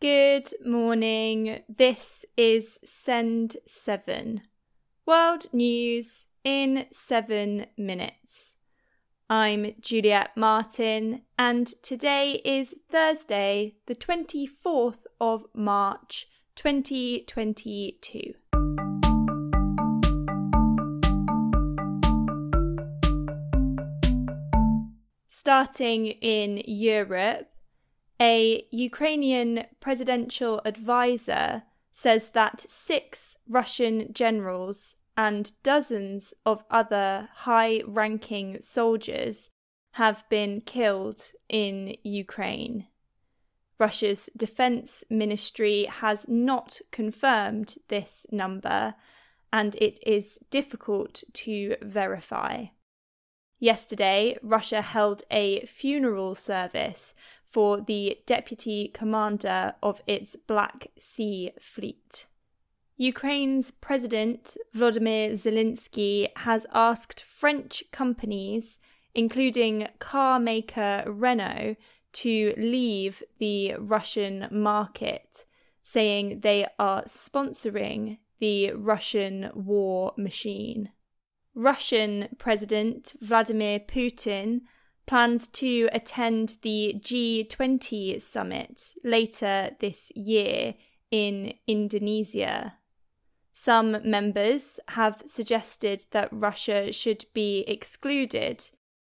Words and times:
Good 0.00 0.54
morning. 0.64 1.60
This 1.68 2.24
is 2.34 2.78
Send 2.82 3.58
7. 3.66 4.40
World 5.04 5.52
News 5.52 6.24
in 6.42 6.86
7 6.90 7.66
minutes. 7.76 8.54
I'm 9.28 9.74
Juliet 9.78 10.30
Martin, 10.38 11.20
and 11.38 11.66
today 11.82 12.40
is 12.46 12.74
Thursday, 12.90 13.74
the 13.84 13.94
24th 13.94 15.04
of 15.20 15.44
March, 15.52 16.28
2022. 16.56 18.32
Starting 25.28 26.06
in 26.06 26.62
Europe, 26.64 27.48
a 28.20 28.66
Ukrainian 28.70 29.64
presidential 29.80 30.60
advisor 30.64 31.62
says 31.92 32.30
that 32.30 32.60
six 32.68 33.36
Russian 33.48 34.12
generals 34.12 34.94
and 35.16 35.52
dozens 35.62 36.34
of 36.44 36.64
other 36.70 37.30
high 37.32 37.82
ranking 37.86 38.60
soldiers 38.60 39.50
have 39.92 40.28
been 40.28 40.60
killed 40.60 41.32
in 41.48 41.96
Ukraine. 42.04 42.86
Russia's 43.78 44.28
defense 44.36 45.02
ministry 45.08 45.86
has 45.90 46.26
not 46.28 46.80
confirmed 46.90 47.76
this 47.88 48.26
number, 48.30 48.94
and 49.52 49.74
it 49.76 49.98
is 50.06 50.38
difficult 50.50 51.24
to 51.32 51.76
verify. 51.80 52.66
Yesterday, 53.58 54.38
Russia 54.42 54.80
held 54.80 55.22
a 55.30 55.66
funeral 55.66 56.34
service 56.34 57.14
for 57.50 57.80
the 57.80 58.18
deputy 58.26 58.88
commander 58.88 59.74
of 59.82 60.00
its 60.06 60.36
Black 60.46 60.88
Sea 60.98 61.52
Fleet. 61.60 62.26
Ukraine's 62.96 63.70
President 63.70 64.56
Volodymyr 64.76 65.32
Zelensky 65.32 66.28
has 66.36 66.66
asked 66.72 67.22
French 67.22 67.82
companies, 67.92 68.78
including 69.14 69.88
car 69.98 70.38
maker 70.38 71.04
Renault, 71.06 71.76
to 72.12 72.52
leave 72.56 73.22
the 73.38 73.74
Russian 73.78 74.48
market, 74.50 75.44
saying 75.82 76.40
they 76.40 76.66
are 76.78 77.04
sponsoring 77.04 78.18
the 78.38 78.72
Russian 78.72 79.50
war 79.54 80.12
machine. 80.16 80.90
Russian 81.54 82.28
President 82.38 83.14
Vladimir 83.20 83.80
Putin 83.80 84.62
plans 85.06 85.48
to 85.48 85.88
attend 85.92 86.56
the 86.62 86.94
G20 86.98 88.20
summit 88.20 88.94
later 89.02 89.70
this 89.80 90.12
year 90.14 90.74
in 91.10 91.54
Indonesia. 91.66 92.74
Some 93.52 93.98
members 94.08 94.80
have 94.88 95.22
suggested 95.26 96.06
that 96.12 96.28
Russia 96.32 96.92
should 96.92 97.26
be 97.34 97.60
excluded 97.66 98.70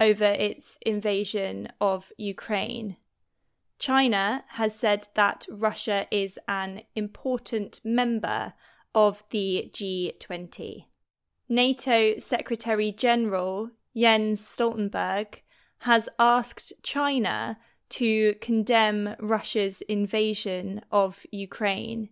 over 0.00 0.24
its 0.24 0.78
invasion 0.86 1.68
of 1.80 2.12
Ukraine. 2.16 2.96
China 3.78 4.44
has 4.48 4.74
said 4.74 5.08
that 5.14 5.46
Russia 5.50 6.06
is 6.10 6.38
an 6.48 6.82
important 6.94 7.80
member 7.84 8.54
of 8.94 9.22
the 9.30 9.70
G20. 9.72 10.84
NATO 11.48 12.18
Secretary 12.18 12.92
General 12.92 13.70
Jens 13.96 14.40
Stoltenberg 14.40 15.42
has 15.80 16.08
asked 16.18 16.72
China 16.82 17.58
to 17.90 18.34
condemn 18.40 19.16
Russia's 19.18 19.80
invasion 19.82 20.80
of 20.92 21.26
Ukraine 21.30 22.10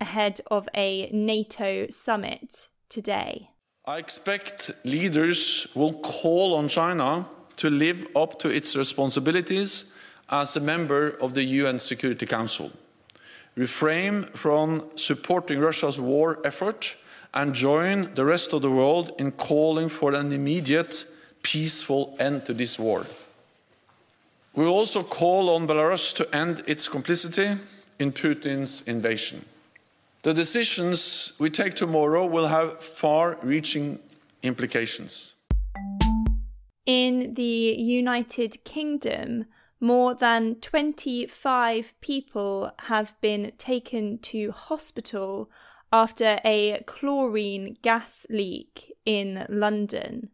ahead 0.00 0.40
of 0.50 0.68
a 0.74 1.10
NATO 1.12 1.88
summit 1.90 2.68
today. 2.88 3.50
I 3.84 3.98
expect 3.98 4.70
leaders 4.84 5.66
will 5.74 5.94
call 5.94 6.54
on 6.54 6.68
China 6.68 7.26
to 7.56 7.68
live 7.68 8.06
up 8.16 8.38
to 8.38 8.48
its 8.48 8.76
responsibilities 8.76 9.92
as 10.30 10.56
a 10.56 10.60
member 10.60 11.10
of 11.20 11.34
the 11.34 11.44
UN 11.44 11.78
Security 11.78 12.24
Council, 12.24 12.70
refrain 13.56 14.24
from 14.34 14.84
supporting 14.94 15.58
Russia's 15.58 16.00
war 16.00 16.38
effort, 16.44 16.96
and 17.34 17.54
join 17.54 18.14
the 18.14 18.24
rest 18.24 18.52
of 18.52 18.62
the 18.62 18.70
world 18.70 19.12
in 19.18 19.32
calling 19.32 19.88
for 19.88 20.14
an 20.14 20.32
immediate 20.32 21.04
peaceful 21.42 22.16
end 22.18 22.46
to 22.46 22.54
this 22.54 22.78
war. 22.78 23.06
We 24.54 24.66
also 24.66 25.02
call 25.02 25.50
on 25.50 25.66
Belarus 25.66 26.14
to 26.16 26.34
end 26.34 26.62
its 26.66 26.88
complicity 26.88 27.56
in 27.98 28.12
Putin's 28.12 28.82
invasion. 28.82 29.44
The 30.22 30.34
decisions 30.34 31.32
we 31.38 31.50
take 31.50 31.74
tomorrow 31.74 32.26
will 32.26 32.48
have 32.48 32.82
far 32.82 33.38
reaching 33.42 33.98
implications. 34.42 35.34
In 36.84 37.34
the 37.34 37.76
United 37.78 38.64
Kingdom, 38.64 39.46
more 39.80 40.14
than 40.14 40.56
25 40.56 41.94
people 42.00 42.72
have 42.80 43.14
been 43.20 43.52
taken 43.56 44.18
to 44.18 44.50
hospital 44.50 45.50
after 45.92 46.38
a 46.44 46.82
chlorine 46.86 47.76
gas 47.82 48.26
leak 48.28 48.92
in 49.06 49.46
London. 49.48 50.30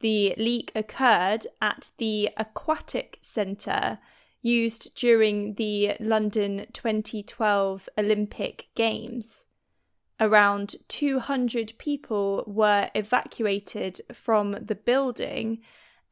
The 0.00 0.34
leak 0.38 0.72
occurred 0.74 1.46
at 1.60 1.90
the 1.98 2.30
Aquatic 2.36 3.18
Centre 3.22 3.98
used 4.42 4.94
during 4.94 5.54
the 5.54 5.96
London 6.00 6.66
2012 6.72 7.88
Olympic 7.98 8.68
Games. 8.74 9.44
Around 10.18 10.76
200 10.88 11.74
people 11.78 12.44
were 12.46 12.90
evacuated 12.94 14.00
from 14.12 14.52
the 14.52 14.74
building, 14.74 15.60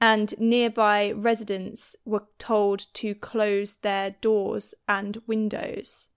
and 0.01 0.35
nearby 0.39 1.11
residents 1.11 1.97
were 2.05 2.25
told 2.39 2.87
to 2.95 3.15
close 3.15 3.77
their 3.77 4.11
doors 4.21 4.75
and 4.87 5.21
windows. 5.27 6.11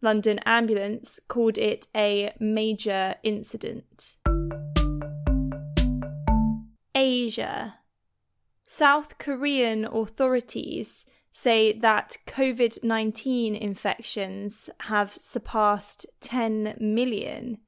London 0.00 0.38
Ambulance 0.46 1.18
called 1.26 1.58
it 1.58 1.88
a 1.94 2.32
major 2.38 3.16
incident. 3.22 4.16
Asia. 6.98 7.76
South 8.66 9.18
Korean 9.18 9.84
authorities 9.84 11.06
say 11.30 11.72
that 11.72 12.16
COVID 12.26 12.82
19 12.82 13.54
infections 13.54 14.68
have 14.80 15.16
surpassed 15.16 16.06
10 16.20 16.74
million, 16.80 17.58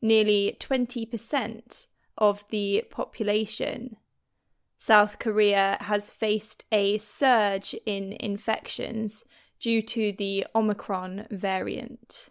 nearly 0.00 0.56
20% 0.58 1.88
of 2.16 2.44
the 2.48 2.82
population. 2.88 3.96
South 4.78 5.18
Korea 5.18 5.76
has 5.82 6.10
faced 6.10 6.64
a 6.72 6.96
surge 6.96 7.74
in 7.84 8.16
infections 8.18 9.26
due 9.58 9.82
to 9.82 10.10
the 10.12 10.46
Omicron 10.54 11.26
variant. 11.30 12.30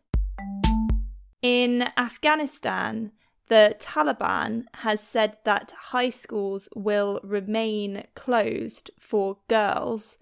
In 1.43 1.89
Afghanistan, 1.95 3.11
the 3.49 3.75
Taliban 3.79 4.65
has 4.75 5.01
said 5.01 5.37
that 5.43 5.73
high 5.91 6.09
schools 6.09 6.69
will 6.75 7.19
remain 7.23 8.05
closed 8.15 8.91
for 8.99 9.37
girls 9.47 10.17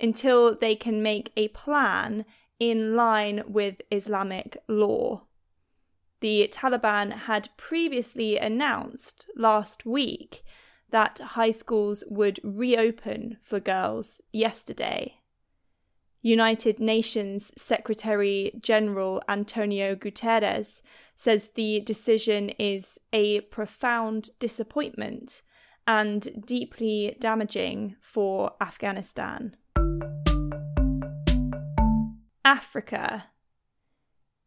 until 0.00 0.56
they 0.56 0.74
can 0.74 1.02
make 1.02 1.32
a 1.36 1.48
plan 1.48 2.24
in 2.58 2.96
line 2.96 3.44
with 3.46 3.80
Islamic 3.90 4.56
law. 4.68 5.22
The 6.20 6.48
Taliban 6.52 7.12
had 7.12 7.48
previously 7.56 8.36
announced 8.36 9.28
last 9.36 9.86
week 9.86 10.42
that 10.90 11.18
high 11.18 11.50
schools 11.52 12.02
would 12.08 12.40
reopen 12.42 13.38
for 13.42 13.60
girls 13.60 14.20
yesterday. 14.32 15.18
United 16.20 16.78
Nations 16.78 17.50
Secretary 17.56 18.52
General 18.60 19.20
Antonio 19.28 19.96
Guterres 19.96 20.82
says 21.22 21.50
the 21.54 21.78
decision 21.78 22.48
is 22.58 22.98
a 23.12 23.40
profound 23.42 24.30
disappointment 24.40 25.42
and 25.86 26.44
deeply 26.44 27.16
damaging 27.20 27.94
for 28.00 28.50
Afghanistan. 28.60 29.54
Africa. 32.44 33.26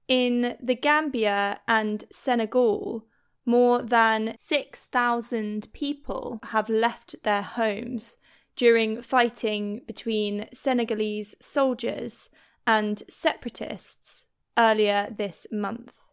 In 0.10 0.58
the 0.62 0.76
Gambia 0.76 1.62
and 1.66 2.04
Senegal, 2.12 3.06
more 3.46 3.82
than 3.82 4.36
6,000 4.38 5.72
people 5.72 6.42
have 6.44 6.68
left 6.68 7.16
their 7.24 7.42
homes 7.42 8.18
during 8.58 9.02
fighting 9.02 9.80
between 9.88 10.50
Senegalese 10.54 11.36
soldiers 11.40 12.30
and 12.68 13.02
separatists 13.10 14.26
earlier 14.58 15.08
this 15.18 15.48
month. 15.54 16.05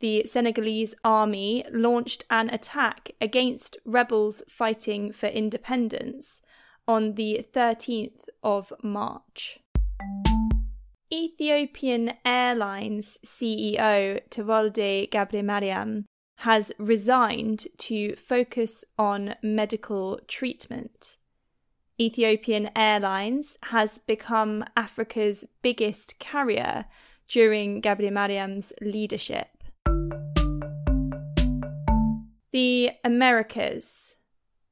The 0.00 0.24
Senegalese 0.26 0.94
army 1.04 1.64
launched 1.72 2.24
an 2.30 2.50
attack 2.50 3.12
against 3.20 3.76
rebels 3.84 4.42
fighting 4.48 5.12
for 5.12 5.26
independence 5.26 6.42
on 6.86 7.14
the 7.14 7.46
13th 7.54 8.28
of 8.42 8.72
March. 8.82 9.60
Ethiopian 11.12 12.12
Airlines 12.24 13.18
CEO 13.24 14.20
Tewolde 14.30 15.08
Gebremariam 15.10 16.04
has 16.38 16.72
resigned 16.78 17.68
to 17.78 18.16
focus 18.16 18.84
on 18.98 19.36
medical 19.42 20.18
treatment. 20.26 21.16
Ethiopian 22.00 22.68
Airlines 22.74 23.56
has 23.64 23.98
become 23.98 24.64
Africa's 24.76 25.44
biggest 25.62 26.18
carrier 26.18 26.86
during 27.28 27.80
Gebremariam's 27.80 28.72
leadership. 28.80 29.53
The 32.54 32.92
Americas. 33.02 34.14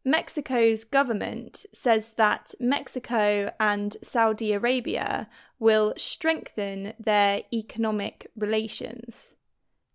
Mexico's 0.04 0.84
government 0.84 1.66
says 1.74 2.12
that 2.12 2.54
Mexico 2.60 3.50
and 3.58 3.96
Saudi 4.04 4.52
Arabia 4.52 5.28
will 5.58 5.92
strengthen 5.96 6.92
their 7.00 7.42
economic 7.52 8.30
relations. 8.36 9.34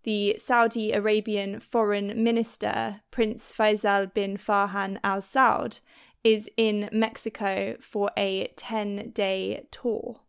The 0.04 0.36
Saudi 0.38 0.92
Arabian 0.92 1.62
Foreign 1.62 2.22
Minister, 2.22 3.04
Prince 3.10 3.54
Faisal 3.54 4.14
bin 4.14 4.36
Farhan 4.36 5.00
al 5.02 5.22
Saud, 5.22 5.80
is 6.26 6.50
in 6.58 6.90
Mexico 6.92 7.78
for 7.80 8.12
a 8.18 8.52
10 8.58 9.12
day 9.12 9.66
tour. 9.72 10.20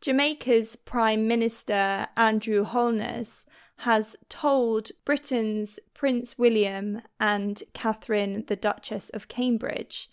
Jamaica's 0.00 0.76
Prime 0.76 1.28
Minister 1.28 2.06
Andrew 2.16 2.64
Holness 2.64 3.44
has 3.78 4.16
told 4.28 4.90
Britain's 5.04 5.78
Prince 5.92 6.38
William 6.38 7.02
and 7.20 7.62
Catherine, 7.72 8.44
the 8.46 8.56
Duchess 8.56 9.10
of 9.10 9.28
Cambridge, 9.28 10.10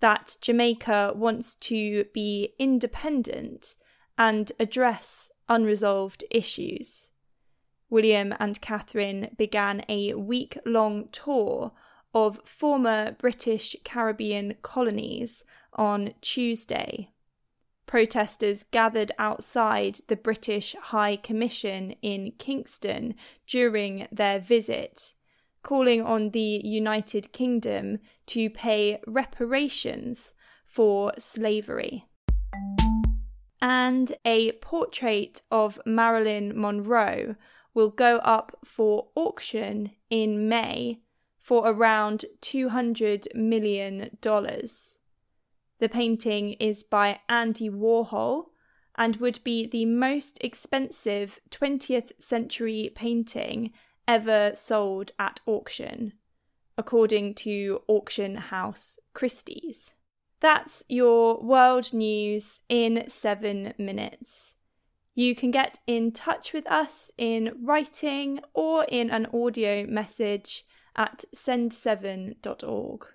that 0.00 0.36
Jamaica 0.40 1.12
wants 1.14 1.54
to 1.56 2.04
be 2.12 2.54
independent 2.58 3.76
and 4.18 4.50
address 4.58 5.30
unresolved 5.48 6.24
issues. 6.30 7.08
William 7.88 8.34
and 8.40 8.60
Catherine 8.60 9.34
began 9.36 9.84
a 9.88 10.14
week 10.14 10.58
long 10.64 11.08
tour 11.12 11.72
of 12.14 12.40
former 12.44 13.12
British 13.12 13.76
Caribbean 13.84 14.54
colonies 14.62 15.44
on 15.74 16.14
Tuesday. 16.20 17.10
Protesters 17.92 18.64
gathered 18.70 19.12
outside 19.18 20.00
the 20.08 20.16
British 20.16 20.74
High 20.80 21.14
Commission 21.14 21.90
in 22.00 22.32
Kingston 22.38 23.14
during 23.46 24.08
their 24.10 24.38
visit, 24.38 25.12
calling 25.62 26.00
on 26.00 26.30
the 26.30 26.62
United 26.64 27.34
Kingdom 27.34 27.98
to 28.28 28.48
pay 28.48 28.98
reparations 29.06 30.32
for 30.64 31.12
slavery. 31.18 32.06
And 33.60 34.14
a 34.24 34.52
portrait 34.52 35.42
of 35.50 35.78
Marilyn 35.84 36.58
Monroe 36.58 37.36
will 37.74 37.90
go 37.90 38.16
up 38.20 38.56
for 38.64 39.08
auction 39.14 39.90
in 40.08 40.48
May 40.48 41.00
for 41.38 41.68
around 41.68 42.24
$200 42.40 43.34
million. 43.34 44.16
The 45.82 45.88
painting 45.88 46.52
is 46.60 46.84
by 46.84 47.18
Andy 47.28 47.68
Warhol 47.68 48.50
and 48.94 49.16
would 49.16 49.40
be 49.42 49.66
the 49.66 49.84
most 49.84 50.38
expensive 50.40 51.40
20th 51.50 52.12
century 52.20 52.92
painting 52.94 53.72
ever 54.06 54.52
sold 54.54 55.10
at 55.18 55.40
auction, 55.44 56.12
according 56.78 57.34
to 57.34 57.82
auction 57.88 58.36
house 58.36 59.00
Christie's. 59.12 59.94
That's 60.38 60.84
your 60.86 61.42
world 61.42 61.92
news 61.92 62.60
in 62.68 63.02
seven 63.08 63.74
minutes. 63.76 64.54
You 65.16 65.34
can 65.34 65.50
get 65.50 65.80
in 65.88 66.12
touch 66.12 66.52
with 66.52 66.70
us 66.70 67.10
in 67.18 67.56
writing 67.60 68.38
or 68.54 68.84
in 68.84 69.10
an 69.10 69.26
audio 69.34 69.84
message 69.88 70.64
at 70.94 71.24
send7.org. 71.34 73.06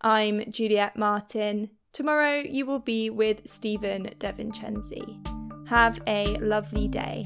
I'm 0.00 0.50
Juliet 0.50 0.96
Martin. 0.96 1.68
Tomorrow 1.92 2.44
you 2.48 2.64
will 2.64 2.78
be 2.78 3.10
with 3.10 3.42
Stephen 3.46 4.08
Devincenzi. 4.18 5.68
Have 5.68 6.00
a 6.06 6.24
lovely 6.38 6.88
day. 6.88 7.22